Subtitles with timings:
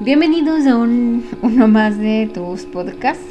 [0.00, 3.24] Bienvenidos a un, uno más de tus podcasts.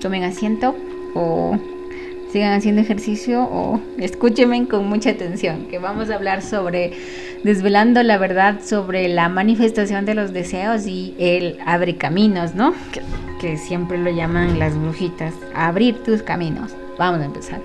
[0.00, 0.76] tomen asiento
[1.14, 1.58] o
[2.30, 6.92] sigan haciendo ejercicio o escúchenme con mucha atención, que vamos a hablar sobre
[7.42, 12.74] desvelando la verdad sobre la manifestación de los deseos y el abre caminos, ¿no?
[12.92, 13.02] Que,
[13.40, 16.76] que siempre lo llaman las brujitas, abrir tus caminos.
[16.96, 17.60] Vamos a empezar.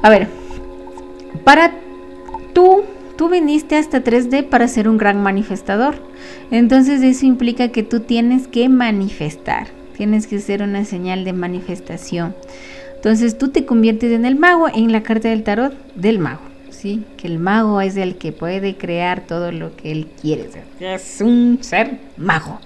[0.00, 0.28] A ver,
[1.42, 1.72] para
[2.52, 2.84] tú
[3.20, 5.96] tú viniste hasta 3D para ser un gran manifestador.
[6.50, 12.34] Entonces eso implica que tú tienes que manifestar, tienes que ser una señal de manifestación.
[12.96, 16.40] Entonces tú te conviertes en el mago en la carta del tarot del mago,
[16.70, 17.04] ¿sí?
[17.18, 20.48] Que el mago es el que puede crear todo lo que él quiere.
[20.80, 22.58] Es un ser mago.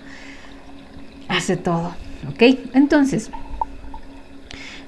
[1.26, 1.96] Hace todo,
[2.32, 2.60] ¿ok?
[2.74, 3.28] Entonces,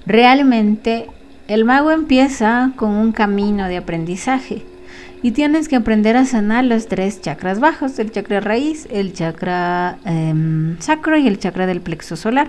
[0.06, 1.08] realmente
[1.48, 4.62] el mago empieza con un camino de aprendizaje
[5.26, 9.98] y tienes que aprender a sanar los tres chakras bajos, el chakra raíz, el chakra
[10.04, 12.48] em, sacro y el chakra del plexo solar.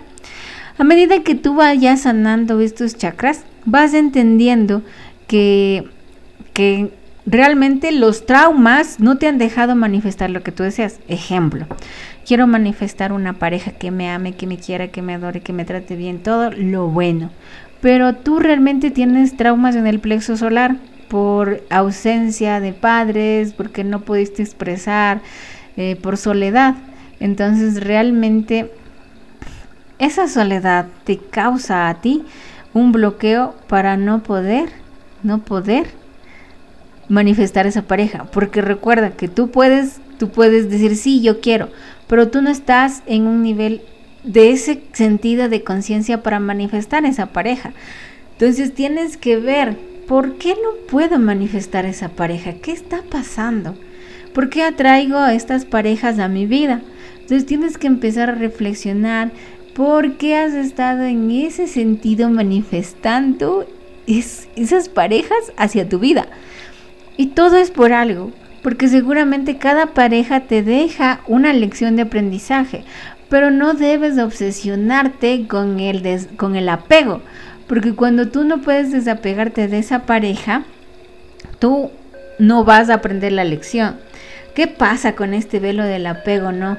[0.78, 4.84] A medida que tú vayas sanando estos chakras, vas entendiendo
[5.25, 5.89] que,
[6.53, 6.92] que
[7.25, 11.00] realmente los traumas no te han dejado manifestar lo que tú deseas.
[11.08, 11.66] Ejemplo,
[12.28, 15.66] quiero manifestar una pareja que me ame, que me quiera, que me adore, que me
[15.66, 17.31] trate bien, todo lo bueno.
[17.81, 20.75] Pero tú realmente tienes traumas en el plexo solar
[21.08, 25.22] por ausencia de padres, porque no pudiste expresar,
[25.77, 26.75] eh, por soledad.
[27.19, 28.72] Entonces realmente
[30.00, 32.23] esa soledad te causa a ti
[32.73, 34.69] un bloqueo para no poder,
[35.23, 35.88] no poder
[37.09, 41.69] manifestar esa pareja, porque recuerda que tú puedes, tú puedes decir sí, yo quiero,
[42.08, 43.81] pero tú no estás en un nivel
[44.23, 47.72] de ese sentido de conciencia para manifestar esa pareja.
[48.33, 52.53] Entonces tienes que ver ¿por qué no puedo manifestar esa pareja?
[52.53, 53.75] ¿Qué está pasando?
[54.33, 56.81] ¿Por qué atraigo a estas parejas a mi vida?
[57.13, 59.31] Entonces tienes que empezar a reflexionar
[59.73, 63.67] por qué has estado en ese sentido manifestando
[64.07, 66.28] esas parejas hacia tu vida.
[67.17, 68.31] Y todo es por algo,
[68.63, 72.84] porque seguramente cada pareja te deja una lección de aprendizaje,
[73.29, 77.22] pero no debes obsesionarte con el, con el apego,
[77.67, 80.63] porque cuando tú no puedes desapegarte de esa pareja,
[81.59, 81.91] tú
[82.39, 83.97] no vas a aprender la lección.
[84.55, 86.78] ¿Qué pasa con este velo del apego, no?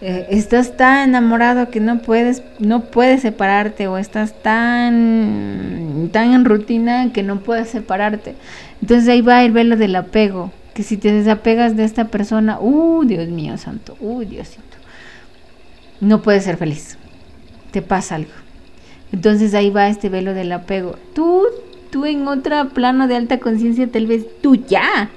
[0.00, 6.44] Eh, estás tan enamorado que no puedes no puedes separarte o estás tan tan en
[6.44, 8.34] rutina que no puedes separarte.
[8.82, 13.04] Entonces ahí va el velo del apego, que si te desapegas de esta persona, uh,
[13.04, 14.62] Dios mío santo, uh, Diosito.
[16.00, 16.98] No puedes ser feliz.
[17.70, 18.43] Te pasa algo.
[19.14, 20.96] Entonces ahí va este velo del apego.
[21.14, 21.44] Tú,
[21.90, 25.08] tú en otro plano de alta conciencia, tal vez tú ya,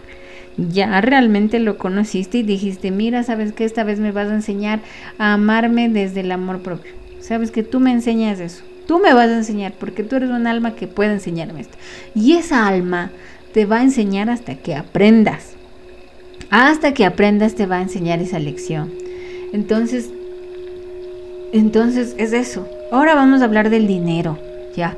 [0.55, 4.81] ya realmente lo conociste y dijiste, mira, sabes que esta vez me vas a enseñar
[5.17, 6.91] a amarme desde el amor propio.
[7.21, 8.63] Sabes que tú me enseñas eso.
[8.85, 11.79] Tú me vas a enseñar porque tú eres un alma que puede enseñarme esto.
[12.13, 13.09] Y esa alma
[13.51, 15.55] te va a enseñar hasta que aprendas.
[16.51, 18.93] Hasta que aprendas te va a enseñar esa lección.
[19.53, 20.11] Entonces,
[21.51, 22.76] entonces es eso.
[22.91, 24.39] Ahora vamos a hablar del dinero,
[24.75, 24.95] ya.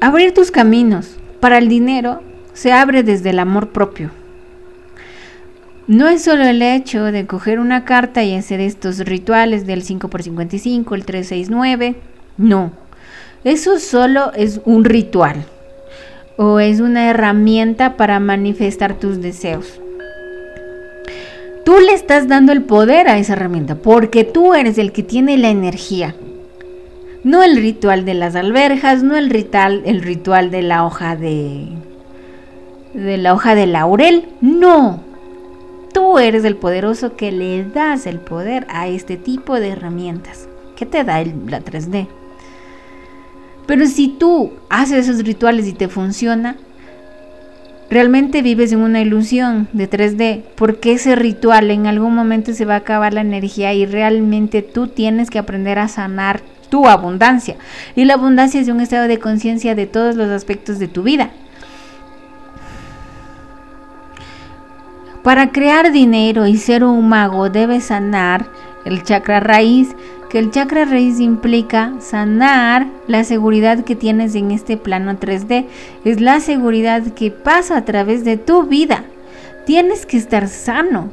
[0.00, 4.10] Abrir tus caminos para el dinero se abre desde el amor propio.
[5.86, 10.94] No es solo el hecho de coger una carta y hacer estos rituales del 5x55,
[10.94, 11.94] el 369.
[12.38, 12.72] No.
[13.44, 15.44] Eso solo es un ritual
[16.36, 19.80] o es una herramienta para manifestar tus deseos.
[21.66, 25.36] Tú le estás dando el poder a esa herramienta porque tú eres el que tiene
[25.36, 26.14] la energía.
[27.24, 31.66] No el ritual de las alberjas, no el ritual, el ritual de la hoja de
[32.94, 35.00] de la hoja de laurel, no.
[35.92, 40.48] Tú eres el poderoso que le das el poder a este tipo de herramientas.
[40.76, 42.06] ¿Qué te da la 3D?
[43.66, 46.58] Pero si tú haces esos rituales y te funciona,
[47.88, 52.74] Realmente vives en una ilusión de 3D, porque ese ritual en algún momento se va
[52.74, 57.56] a acabar la energía y realmente tú tienes que aprender a sanar tu abundancia.
[57.94, 61.30] Y la abundancia es un estado de conciencia de todos los aspectos de tu vida.
[65.22, 68.46] Para crear dinero y ser un mago debes sanar
[68.84, 69.88] el chakra raíz,
[70.38, 75.66] el chakra raíz implica sanar la seguridad que tienes en este plano 3D.
[76.04, 79.04] Es la seguridad que pasa a través de tu vida.
[79.66, 81.10] Tienes que estar sano.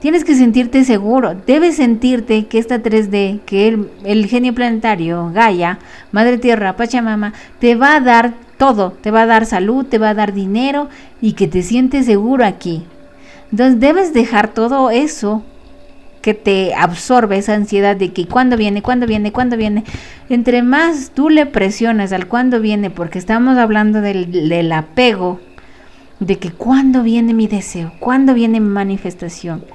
[0.00, 1.34] Tienes que sentirte seguro.
[1.46, 5.78] Debes sentirte que esta 3D, que el, el genio planetario, Gaia,
[6.12, 8.92] Madre Tierra, Pachamama, te va a dar todo.
[8.92, 10.88] Te va a dar salud, te va a dar dinero
[11.20, 12.84] y que te sientes seguro aquí.
[13.50, 15.42] Entonces debes dejar todo eso
[16.24, 19.84] que te absorbe esa ansiedad de que cuando viene, cuando viene, cuando viene.
[20.30, 25.38] Entre más tú le presionas al cuando viene, porque estamos hablando del, del apego,
[26.20, 29.66] de que cuando viene mi deseo, cuando viene mi manifestación.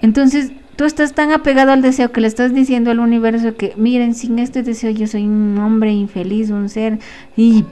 [0.00, 4.14] Entonces tú estás tan apegado al deseo que le estás diciendo al universo que miren,
[4.14, 6.98] sin este deseo yo soy un hombre infeliz, un ser
[7.36, 7.66] y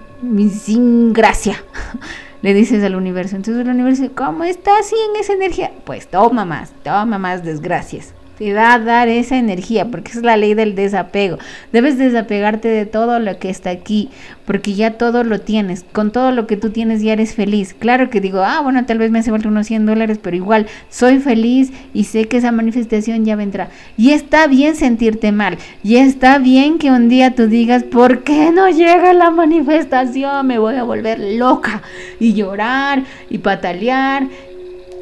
[0.50, 1.56] sin gracia.
[2.42, 3.36] le dices al universo.
[3.36, 5.72] Entonces el universo, ¿cómo está así en esa energía?
[5.84, 10.36] Pues toma más, toma más desgracias te va a dar esa energía, porque es la
[10.36, 11.38] ley del desapego.
[11.72, 14.10] Debes desapegarte de todo lo que está aquí,
[14.46, 15.84] porque ya todo lo tienes.
[15.92, 17.74] Con todo lo que tú tienes ya eres feliz.
[17.74, 20.66] Claro que digo, ah, bueno, tal vez me hace falta unos 100 dólares, pero igual
[20.88, 23.70] soy feliz y sé que esa manifestación ya vendrá.
[23.96, 25.58] Y está bien sentirte mal.
[25.82, 30.46] Y está bien que un día tú digas, ¿por qué no llega la manifestación?
[30.46, 31.82] Me voy a volver loca
[32.20, 34.28] y llorar y patalear.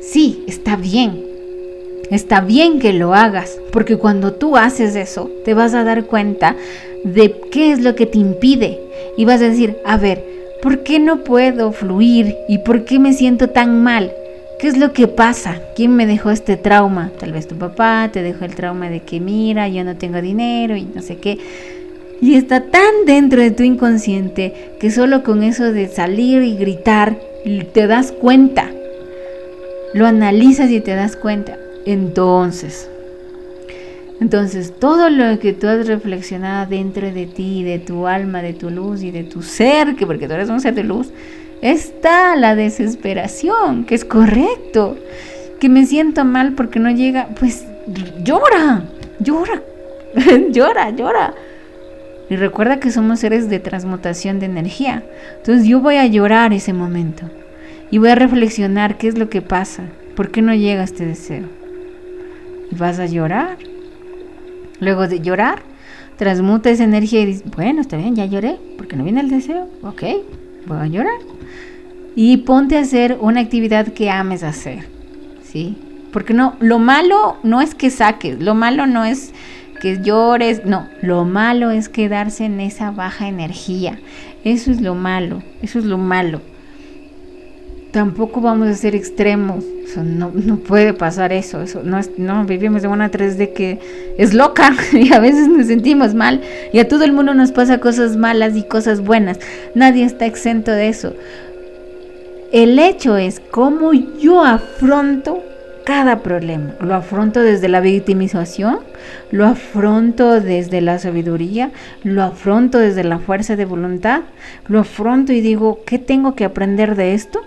[0.01, 1.26] Sí, está bien,
[2.11, 6.55] Está bien que lo hagas, porque cuando tú haces eso, te vas a dar cuenta
[7.05, 8.81] de qué es lo que te impide.
[9.17, 10.25] Y vas a decir, a ver,
[10.63, 12.37] ¿por qué no puedo fluir?
[12.49, 14.13] ¿Y por qué me siento tan mal?
[14.59, 15.61] ¿Qué es lo que pasa?
[15.75, 17.11] ¿Quién me dejó este trauma?
[17.19, 20.77] Tal vez tu papá te dejó el trauma de que mira, yo no tengo dinero
[20.77, 21.39] y no sé qué.
[22.23, 27.19] Y está tan dentro de tu inconsciente que solo con eso de salir y gritar
[27.75, 28.71] te das cuenta.
[29.93, 31.59] Lo analizas y te das cuenta.
[31.87, 32.91] Entonces,
[34.21, 38.71] entonces todo lo que tú has reflexionado dentro de ti, de tu alma, de tu
[38.71, 41.11] luz y de tu ser, que porque tú eres un ser de luz,
[41.63, 44.97] está la desesperación, que es correcto,
[45.61, 47.65] que me siento mal porque no llega, pues
[48.25, 48.83] llora,
[49.21, 49.63] llora,
[50.51, 51.35] llora, llora.
[52.29, 55.05] Y recuerda que somos seres de transmutación de energía.
[55.37, 57.31] Entonces yo voy a llorar ese momento
[57.93, 59.85] y voy a reflexionar qué es lo que pasa,
[60.17, 61.45] por qué no llega este deseo
[62.71, 63.59] vas a llorar.
[64.81, 65.63] Luego de llorar,
[66.17, 69.69] transmuta esa energía y dices, bueno, está bien, ya lloré, porque no viene el deseo,
[69.83, 70.03] ok,
[70.67, 71.19] voy a llorar.
[72.15, 74.87] Y ponte a hacer una actividad que ames hacer,
[75.43, 75.77] ¿sí?
[76.13, 79.33] Porque no, lo malo no es que saques, lo malo no es
[79.81, 83.99] que llores, no, lo malo es quedarse en esa baja energía.
[84.45, 86.41] Eso es lo malo, eso es lo malo
[87.97, 89.65] tampoco vamos a ser extremos.
[89.97, 91.65] no, puede pasar eso.
[91.83, 93.79] no, no vivimos de una 3D que
[94.19, 96.43] es loca y a veces nos sentimos mal.
[96.75, 99.41] Y a todo el mundo nos pasa cosas malas y cosas buenas.
[99.75, 101.15] Nadie está exento de eso.
[102.53, 105.43] El hecho es cómo yo afronto
[105.87, 106.75] cada problema.
[106.81, 108.81] Lo afronto desde la victimización,
[109.31, 111.71] lo afronto desde la sabiduría,
[112.05, 114.21] lo afronto desde la fuerza de voluntad,
[114.69, 117.41] lo afronto y digo, ¿qué tengo que aprender de esto?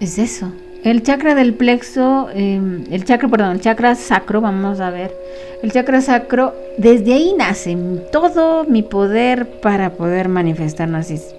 [0.00, 0.52] Es eso.
[0.84, 5.12] El chakra del plexo, em, el chakra, perdón, el chakra sacro, vamos a ver.
[5.60, 7.76] El chakra sacro, desde ahí nace
[8.12, 11.10] todo mi poder para poder manifestarnos.
[11.10, 11.34] Es,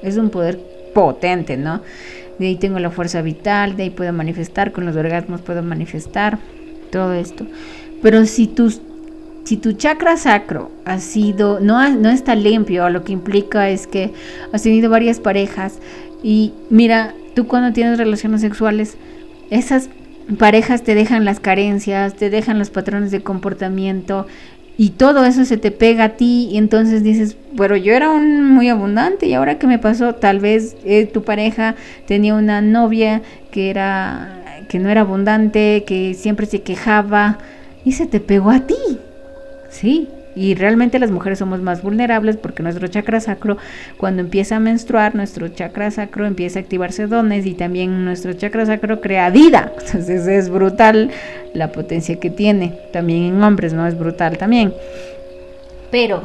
[0.00, 0.60] es un poder
[0.94, 1.82] potente, ¿no?
[2.38, 6.38] De ahí tengo la fuerza vital, de ahí puedo manifestar, con los orgasmos puedo manifestar,
[6.92, 7.46] todo esto.
[8.00, 8.72] Pero si tu,
[9.44, 14.12] si tu chakra sacro ha sido, no, no está limpio, lo que implica es que
[14.52, 15.80] has tenido varias parejas
[16.22, 18.96] y mira, tú cuando tienes relaciones sexuales,
[19.50, 19.90] esas
[20.38, 24.26] parejas te dejan las carencias, te dejan los patrones de comportamiento
[24.78, 28.48] y todo eso se te pega a ti y entonces dices, pero yo era un
[28.48, 31.74] muy abundante y ahora qué me pasó, tal vez eh, tu pareja
[32.06, 37.38] tenía una novia que era que no era abundante, que siempre se quejaba
[37.84, 38.76] y se te pegó a ti.
[39.68, 43.58] Sí, y realmente las mujeres somos más vulnerables porque nuestro chakra sacro,
[43.96, 48.64] cuando empieza a menstruar, nuestro chakra sacro empieza a activarse dones y también nuestro chakra
[48.64, 49.72] sacro crea vida.
[49.86, 51.10] Entonces es brutal
[51.52, 52.78] la potencia que tiene.
[52.92, 53.86] También en hombres, ¿no?
[53.86, 54.72] Es brutal también.
[55.90, 56.22] Pero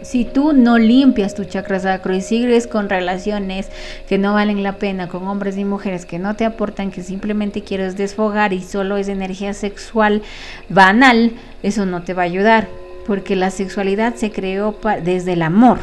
[0.00, 3.68] si tú no limpias tu chakra sacro y sigues con relaciones
[4.08, 7.62] que no valen la pena, con hombres y mujeres que no te aportan, que simplemente
[7.62, 10.22] quieres desfogar y solo es energía sexual
[10.70, 12.68] banal, eso no te va a ayudar
[13.06, 15.78] porque la sexualidad se creó desde el amor,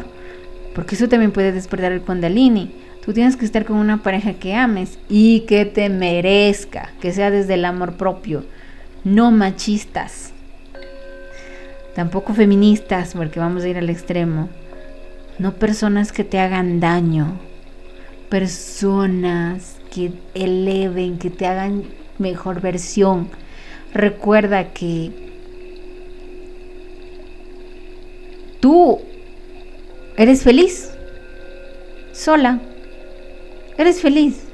[0.74, 2.70] porque eso también puede despertar el kundalini.
[3.04, 7.30] Tú tienes que estar con una pareja que ames y que te merezca, que sea
[7.30, 8.44] desde el amor propio,
[9.04, 10.32] no machistas,
[11.94, 14.48] tampoco feministas, porque vamos a ir al extremo,
[15.38, 17.38] no personas que te hagan daño,
[18.28, 21.84] personas que eleven, que te hagan
[22.18, 23.28] mejor versión.
[23.94, 25.27] Recuerda que
[28.60, 29.00] Tú
[30.16, 30.90] eres feliz,
[32.12, 32.60] sola,
[33.76, 34.44] eres feliz.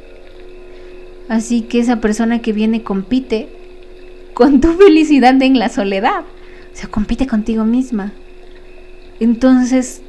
[1.28, 3.49] Así que esa persona que viene compite
[4.34, 6.20] con tu felicidad en la soledad.
[6.73, 8.12] O sea, compite contigo misma.
[9.20, 10.02] Entonces,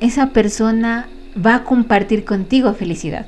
[0.00, 3.26] esa persona va a compartir contigo felicidad.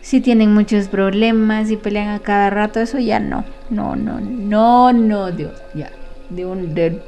[0.00, 3.44] Si tienen muchos problemas y pelean a cada rato, eso ya no.
[3.68, 5.90] No, no, no, no, Dios, ya.
[6.30, 7.02] De un de,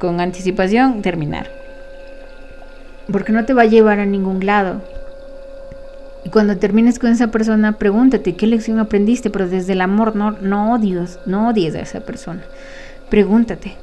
[0.00, 1.48] con anticipación terminar.
[3.12, 4.82] Porque no te va a llevar a ningún lado.
[6.24, 10.32] Y cuando termines con esa persona, pregúntate qué lección aprendiste, pero desde el amor, no,
[10.32, 10.76] no
[11.26, 12.42] no odies a esa persona.
[13.10, 13.74] Pregúntate.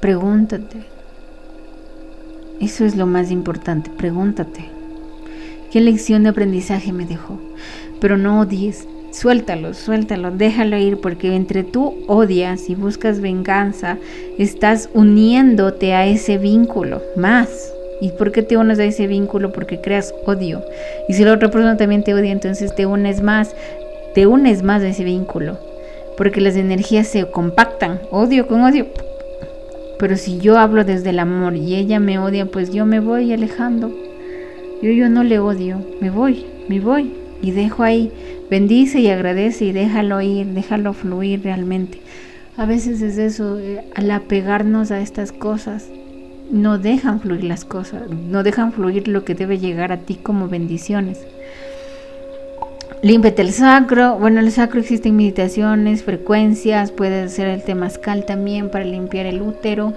[0.00, 0.84] Pregúntate.
[2.60, 4.64] Eso es lo más importante, pregúntate.
[5.70, 7.38] ¿Qué lección de aprendizaje me dejó?
[8.00, 13.96] Pero no odies, suéltalo, suéltalo, déjalo ir, porque entre tú odias y buscas venganza,
[14.38, 17.72] estás uniéndote a ese vínculo más.
[18.00, 19.52] ¿Y por qué te unes a ese vínculo?
[19.52, 20.62] Porque creas odio.
[21.08, 23.56] Y si la otra persona también te odia, entonces te unes más,
[24.14, 25.58] te unes más a ese vínculo.
[26.18, 28.86] Porque las energías se compactan, odio con odio.
[29.98, 33.32] Pero si yo hablo desde el amor y ella me odia, pues yo me voy
[33.32, 33.90] alejando.
[34.82, 37.25] Yo, yo no le odio, me voy, me voy.
[37.46, 38.10] Y dejo ahí,
[38.50, 42.00] bendice y agradece y déjalo ir, déjalo fluir realmente.
[42.56, 45.88] A veces es eso, eh, al apegarnos a estas cosas,
[46.50, 50.48] no dejan fluir las cosas, no dejan fluir lo que debe llegar a ti como
[50.48, 51.20] bendiciones.
[53.00, 54.18] Límpete el sacro.
[54.18, 59.92] Bueno, el sacro existen meditaciones, frecuencias, puede ser el temazcal también para limpiar el útero.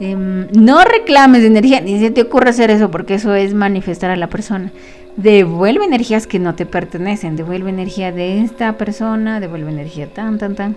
[0.00, 4.16] Em, no reclames energía, ni se te ocurra hacer eso porque eso es manifestar a
[4.16, 4.72] la persona.
[5.16, 10.54] Devuelve energías que no te pertenecen, devuelve energía de esta persona, devuelve energía tan, tan,
[10.54, 10.76] tan.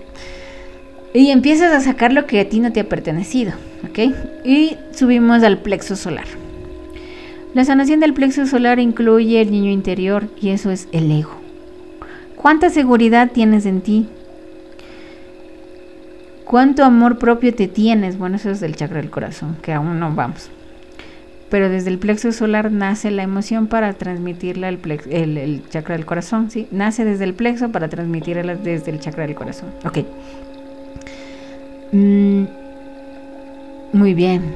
[1.13, 3.53] Y empiezas a sacar lo que a ti no te ha pertenecido,
[3.87, 3.99] ¿ok?
[4.43, 6.25] Y subimos al plexo solar.
[7.53, 11.35] La sanación del plexo solar incluye el niño interior y eso es el ego.
[12.35, 14.07] ¿Cuánta seguridad tienes en ti?
[16.45, 18.17] ¿Cuánto amor propio te tienes?
[18.17, 20.49] Bueno, eso es del chakra del corazón, que aún no vamos.
[21.53, 24.79] Pero desde el plexo solar nace la emoción para transmitirla al
[25.11, 26.67] el, chakra del corazón, ¿sí?
[26.71, 29.69] Nace desde el plexo para transmitirla desde el chakra del corazón.
[29.85, 29.99] Ok.
[31.91, 32.45] Mm,
[33.93, 34.55] muy bien.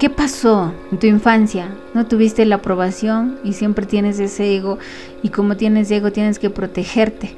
[0.00, 1.68] ¿Qué pasó en tu infancia?
[1.94, 4.80] ¿No tuviste la aprobación y siempre tienes ese ego?
[5.22, 7.36] Y como tienes ego tienes que protegerte.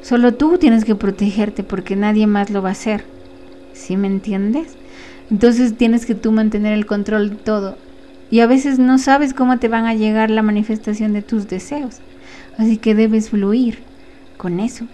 [0.00, 3.02] Solo tú tienes que protegerte porque nadie más lo va a hacer.
[3.72, 4.76] ¿Sí me entiendes?
[5.30, 7.76] Entonces tienes que tú mantener el control de todo.
[8.30, 11.98] Y a veces no sabes cómo te van a llegar la manifestación de tus deseos.
[12.58, 13.82] Así que debes fluir
[14.36, 14.86] con eso.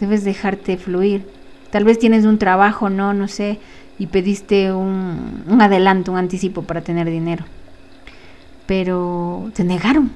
[0.00, 1.26] Debes dejarte fluir.
[1.70, 3.58] Tal vez tienes un trabajo, no, no sé,
[3.98, 7.44] y pediste un, un adelanto, un anticipo para tener dinero.
[8.66, 10.12] Pero te negaron.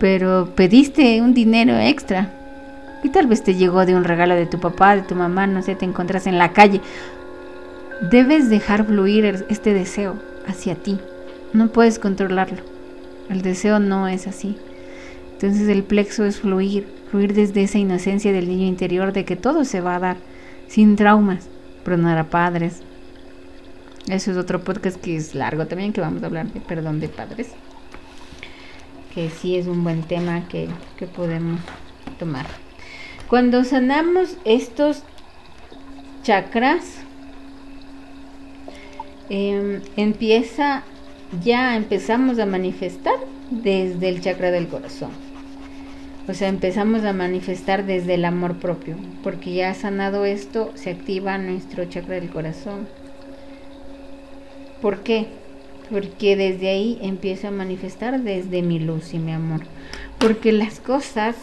[0.00, 2.32] Pero pediste un dinero extra.
[3.02, 5.62] Y tal vez te llegó de un regalo de tu papá, de tu mamá, no
[5.62, 6.80] sé, te encontras en la calle.
[8.00, 10.16] Debes dejar fluir este deseo
[10.46, 10.98] hacia ti.
[11.52, 12.62] No puedes controlarlo.
[13.28, 14.56] El deseo no es así.
[15.32, 19.66] Entonces el plexo es fluir, fluir desde esa inocencia del niño interior de que todo
[19.66, 20.16] se va a dar,
[20.66, 21.50] sin traumas,
[21.84, 22.80] pero no era padres.
[24.08, 27.08] Eso es otro podcast que es largo también, que vamos a hablar de perdón de
[27.08, 27.48] padres.
[29.14, 31.60] Que sí es un buen tema que, que podemos
[32.18, 32.46] tomar.
[33.28, 35.02] Cuando sanamos estos
[36.22, 37.02] chakras,
[39.30, 40.82] em, empieza,
[41.42, 43.14] ya empezamos a manifestar
[43.50, 45.10] desde el chakra del corazón.
[46.28, 51.38] O sea, empezamos a manifestar desde el amor propio, porque ya sanado esto, se activa
[51.38, 52.86] nuestro chakra del corazón.
[54.80, 55.26] ¿Por qué?
[55.90, 59.62] Porque desde ahí empiezo a manifestar desde mi luz y mi amor.
[60.18, 61.36] Porque las cosas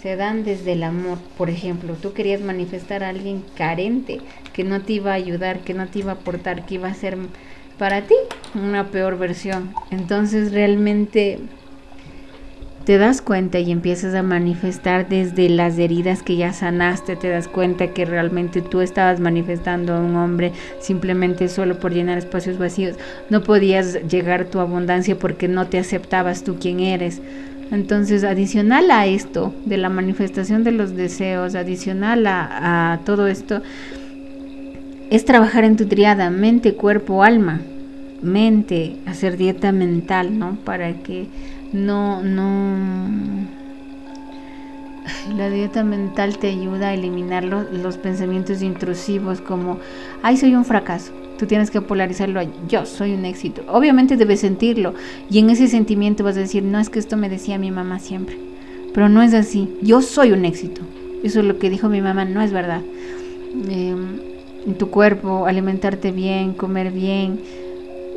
[0.00, 1.18] se dan desde el amor.
[1.36, 4.20] Por ejemplo, tú querías manifestar a alguien carente,
[4.52, 6.94] que no te iba a ayudar, que no te iba a aportar, que iba a
[6.94, 7.18] ser
[7.78, 8.14] para ti
[8.54, 9.74] una peor versión.
[9.90, 11.38] Entonces realmente
[12.84, 17.46] te das cuenta y empiezas a manifestar desde las heridas que ya sanaste, te das
[17.46, 22.96] cuenta que realmente tú estabas manifestando a un hombre simplemente solo por llenar espacios vacíos.
[23.28, 27.20] No podías llegar a tu abundancia porque no te aceptabas tú quien eres.
[27.70, 33.62] Entonces, adicional a esto, de la manifestación de los deseos, adicional a, todo esto,
[35.10, 37.60] es trabajar en tu triada, mente, cuerpo, alma.
[38.22, 40.56] Mente, hacer dieta mental, ¿no?
[40.64, 41.26] Para que
[41.72, 43.08] no, no...
[45.36, 49.78] La dieta mental te ayuda a eliminar los, pensamientos intrusivos como,
[50.22, 53.62] ay, soy un fracaso, Tú tienes que polarizarlo a yo soy un éxito.
[53.66, 54.92] Obviamente debes sentirlo
[55.30, 57.98] y en ese sentimiento vas a decir, no es que esto me decía mi mamá
[57.98, 58.36] siempre.
[58.92, 59.74] Pero no es así.
[59.80, 60.82] Yo soy un éxito.
[61.24, 62.82] Eso es lo que dijo mi mamá, no es verdad.
[63.70, 64.20] Em,
[64.66, 67.40] en tu cuerpo, alimentarte bien, comer bien,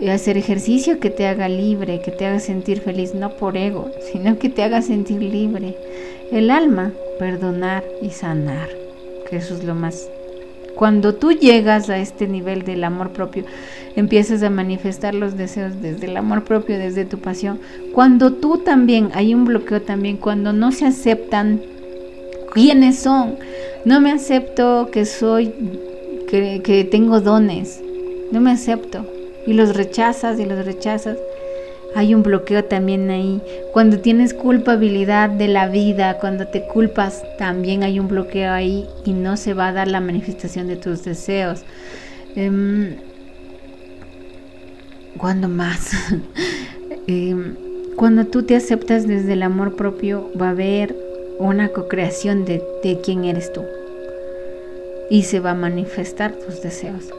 [0.02, 3.90] eh, hacer ejercicio que te haga libre, que te haga sentir feliz, no por ego,
[4.12, 5.78] sino que te haga sentir libre.
[6.30, 8.68] El alma, perdonar y sanar,
[9.30, 10.10] que eso es lo más
[10.76, 13.46] cuando tú llegas a este nivel del amor propio,
[13.96, 17.60] empiezas a manifestar los deseos desde el amor propio, desde tu pasión.
[17.94, 21.62] Cuando tú también, hay un bloqueo también, cuando no se aceptan
[22.54, 23.38] quiénes son.
[23.86, 25.54] No me acepto que soy,
[26.28, 27.82] que, que tengo dones.
[28.32, 29.06] No me acepto.
[29.46, 31.18] Y los rechazas y los rechazas
[31.96, 33.42] hay un bloqueo también ahí.
[33.72, 39.14] Cuando tienes culpabilidad de la vida, cuando te culpas, también hay un bloqueo ahí y
[39.14, 41.64] no se va a dar la manifestación de tus deseos.
[42.36, 42.98] Eh,
[45.18, 45.92] ¿Cuándo más?
[47.06, 47.56] Em,
[47.98, 50.96] cuando tú te aceptas desde el amor propio, va a haber
[51.38, 53.62] una co-creación de, de quién eres tú.
[55.10, 57.10] Y se va a manifestar tus deseos.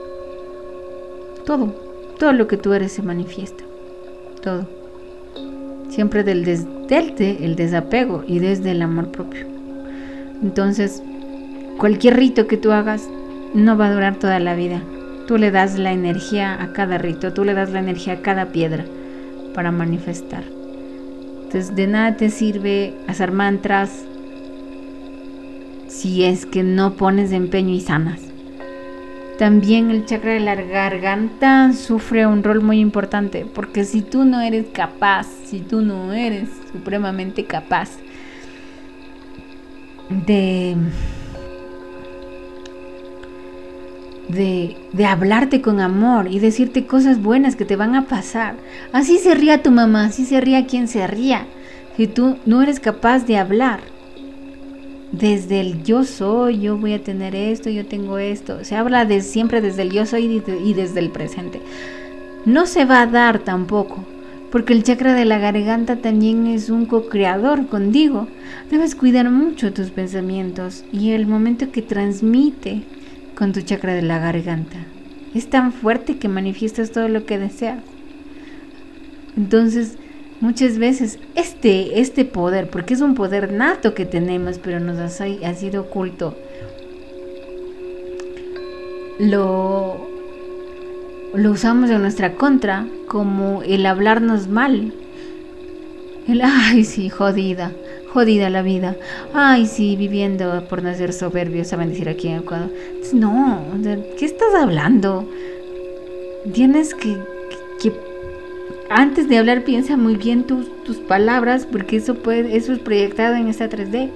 [1.44, 1.74] Todo,
[2.18, 3.62] todo lo que tú eres se manifiesta
[4.44, 4.68] todo.
[5.88, 9.46] Siempre del el desapego y desde el amor propio.
[10.42, 11.02] Entonces,
[11.78, 13.08] cualquier rito que tú hagas
[13.54, 14.82] no va a durar toda la vida.
[15.26, 18.46] Tú le das la energía a cada rito, tú le das la energía a cada
[18.46, 18.84] piedra
[19.54, 20.44] para manifestar.
[21.44, 24.04] Entonces, de nada te sirve hacer mantras
[25.88, 28.33] si es que no pones empeño y sanas.
[29.38, 34.40] También el chakra de la garganta sufre un rol muy importante, porque si tú no
[34.40, 37.90] eres capaz, si tú no eres supremamente capaz
[40.08, 40.76] de,
[44.28, 48.54] de, hablarte con amor y decirte cosas buenas que te van a pasar,
[48.92, 51.46] así se ría tu mamá, así se ría quien se ría,
[51.96, 53.80] si tú no eres capaz de hablar
[55.18, 58.64] desde el yo soy, yo voy a tener esto, yo tengo esto.
[58.64, 61.60] Se habla de siempre desde el yo soy y, desde el presente.
[62.44, 64.04] No se va a dar tampoco,
[64.50, 68.28] porque el chakra de la garganta también es un co-creador contigo.
[68.70, 72.82] Debes cuidar mucho tus pensamientos y el momento que transmite
[73.34, 74.78] con tu chakra de la garganta.
[75.34, 77.82] Es tan fuerte que manifiestas todo lo que deseas.
[79.36, 79.98] Entonces,
[80.44, 85.54] muchas veces este, este poder, porque es un poder nato que tenemos, pero nos ha,
[85.54, 86.36] sido oculto,
[89.18, 90.06] lo,
[91.34, 94.92] lo usamos en nuestra contra como el hablarnos mal.
[96.28, 97.72] El, ay, sí, jodida,
[98.12, 98.96] jodida la vida.
[99.32, 102.70] Ay, sí, viviendo por no ser soberbio, saben decir aquí en Ecuador.
[103.14, 103.62] No,
[104.18, 105.26] ¿qué estás hablando?
[106.52, 107.33] Tienes que
[108.90, 113.34] antes de hablar piensa muy bien tus, tus palabras porque eso, puede, eso es proyectado
[113.36, 114.10] en esta 3D.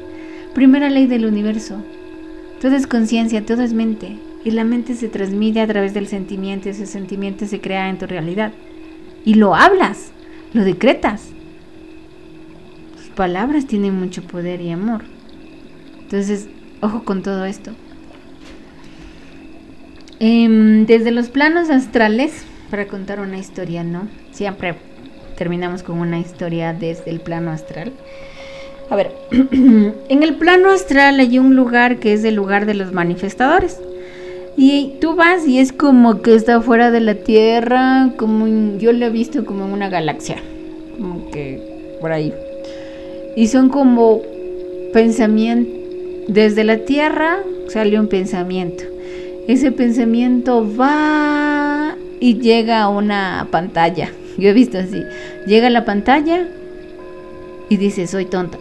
[0.55, 1.83] Primera ley del universo.
[2.61, 4.19] Todo es conciencia, todo es mente.
[4.45, 8.07] Y la mente se transmite a través del sentimiento, ese sentimiento se crea en tu
[8.07, 8.53] realidad.
[9.25, 10.13] Y lo hablas,
[10.53, 11.31] lo decretas.
[12.97, 15.03] Tus palabras tienen mucho poder y amor.
[16.01, 16.49] Entonces,
[16.81, 17.73] ojo con todo esto.
[20.21, 24.09] Em, desde los planos astrales, para contar una historia, ¿no?
[24.33, 24.75] Siempre
[25.37, 27.93] terminamos con una historia desde el plano astral.
[28.91, 32.93] A ver, en el plano astral hay un lugar que es el lugar de los
[32.93, 33.81] manifestadores.
[34.57, 39.07] Y tú vas y es como que está fuera de la Tierra, como yo lo
[39.07, 40.37] he visto como en una galaxia,
[40.97, 41.63] como que
[42.01, 42.35] por ahí.
[43.37, 44.21] Y son como
[44.93, 45.73] pensamientos,
[46.27, 48.83] desde la Tierra sale un pensamiento.
[49.47, 54.11] Ese pensamiento va y llega una pantalla.
[54.37, 55.03] Yo he visto así.
[55.47, 56.49] Llega a la pantalla
[57.69, 58.59] y dice, soy tonta.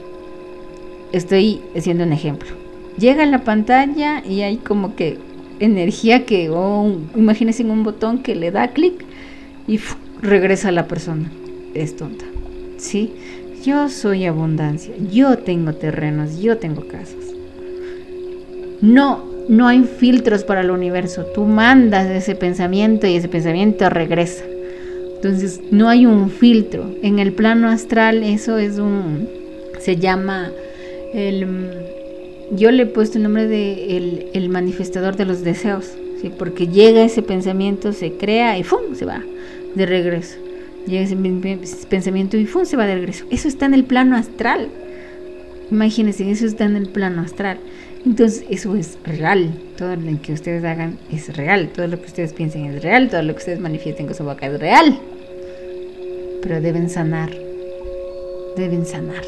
[1.11, 2.49] Estoy haciendo un ejemplo.
[2.97, 5.17] Llega a la pantalla y hay como que
[5.59, 9.05] energía que, oh, imagínense un botón que le da clic
[9.67, 9.79] y
[10.21, 11.31] regresa a la persona.
[11.73, 12.25] Es tonta.
[12.77, 13.13] ¿Sí?
[13.63, 14.93] Yo soy abundancia.
[15.11, 16.39] Yo tengo terrenos.
[16.39, 17.15] Yo tengo casas.
[18.81, 21.25] No no hay filtros para el universo.
[21.33, 24.43] Tú mandas ese pensamiento y ese pensamiento regresa.
[25.15, 26.85] Entonces no hay un filtro.
[27.01, 29.27] En el plano astral eso es un...
[29.79, 30.51] se llama
[31.13, 31.47] el...
[32.51, 35.91] Yo le he puesto el nombre de el, manifestador de los deseos.
[36.21, 36.31] ¿sí?
[36.37, 38.95] Porque llega ese pensamiento, se crea y ¡fum!
[38.95, 39.23] se va
[39.75, 40.37] de regreso.
[40.85, 41.17] Llega ese
[41.89, 42.65] pensamiento y ¡fum!
[42.65, 43.25] se va de regreso.
[43.31, 44.69] Eso está en el plano astral.
[45.71, 47.57] Imagínense, eso está en el plano astral.
[48.07, 52.31] Entonces eso es real, todo lo que ustedes hagan es real, todo lo que ustedes
[52.31, 54.97] piensen es real, todo lo que ustedes manifiesten con su boca es real.
[56.41, 57.29] Pero deben sanar,
[58.55, 59.25] deben sanar.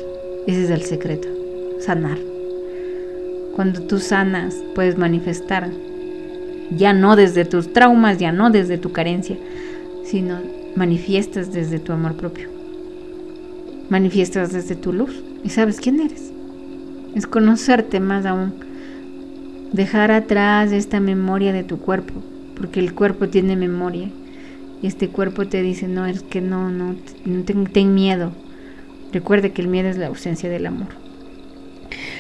[0.48, 1.28] Ese es el secreto,
[1.82, 2.18] sanar.
[3.54, 5.70] Cuando tú sanas, puedes manifestar,
[6.72, 9.36] ya no desde tus traumas, ya no desde tu carencia,
[10.06, 10.40] sino
[10.78, 12.48] manifiestas desde tu amor propio.
[13.90, 16.32] Manifiestas desde tu luz y sabes quién eres.
[17.14, 18.69] Es conocerte más aún.
[19.72, 22.14] Dejar atrás esta memoria de tu cuerpo,
[22.56, 24.10] porque el cuerpo tiene memoria.
[24.82, 28.32] Y este cuerpo te dice, no, es que no, no, no ten, ten miedo.
[29.12, 30.88] Recuerde que el miedo es la ausencia del amor.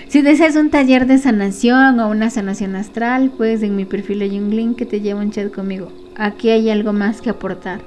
[0.07, 4.39] Si deseas un taller de sanación o una sanación astral, pues en mi perfil hay
[4.39, 5.91] un link que te lleva un chat conmigo.
[6.15, 7.79] Aquí hay algo más que aportar.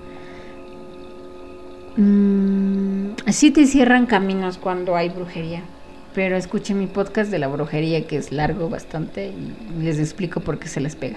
[1.96, 5.62] Mm, así te cierran caminos cuando hay brujería.
[6.14, 10.59] Pero escuchen mi podcast de la brujería que es largo bastante y les explico por
[10.59, 11.16] qué se les pega.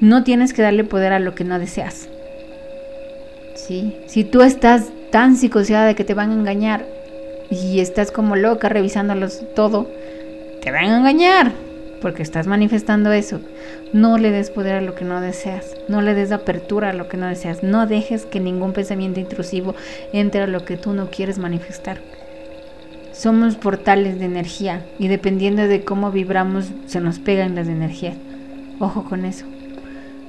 [0.00, 2.08] No tienes que darle poder a lo que no deseas.
[3.54, 3.96] ¿Sí?
[4.06, 6.84] Si tú estás tan psicoseada de que te van a engañar,
[7.50, 9.90] y estás como loca revisándolos todo,
[10.62, 11.52] te van a engañar
[12.00, 13.40] porque estás manifestando eso.
[13.92, 17.08] No le des poder a lo que no deseas, no le des apertura a lo
[17.08, 19.74] que no deseas, no dejes que ningún pensamiento intrusivo
[20.12, 21.98] entre a lo que tú no quieres manifestar.
[23.18, 28.16] Somos portales de energía y dependiendo de cómo vibramos se nos pegan las energías.
[28.78, 29.44] Ojo con eso.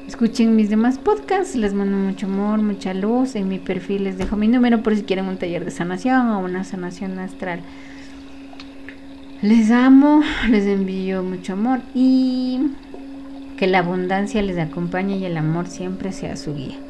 [0.07, 3.35] Escuchen mis demás podcasts, les mando mucho amor, mucha luz.
[3.35, 6.39] En mi perfil les dejo mi número por si quieren un taller de sanación o
[6.39, 7.59] una sanación astral.
[9.43, 12.71] Les amo, les envío mucho amor y
[13.55, 16.88] que la abundancia les acompañe y el amor siempre sea su guía.